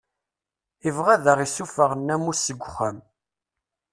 Ibɣa 0.87 1.09
ad 1.15 1.25
aɣ-issufeɣ 1.33 1.91
nnamus 1.95 2.39
seg 2.45 2.61
uxxam. 2.67 2.97